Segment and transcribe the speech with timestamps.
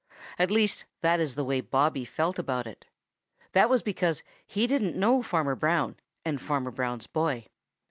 [0.39, 2.85] At least, that is the way Bobby felt about it.
[3.51, 7.45] That was because he didn't know Farmer Brown and Farmer Brown's boy.